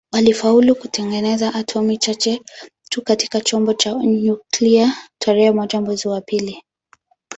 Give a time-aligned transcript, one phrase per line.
[0.13, 2.41] Walifaulu kutengeneza atomi chache
[2.89, 6.63] tu katika chombo cha nyuklia tarehe moja mwezi wa pili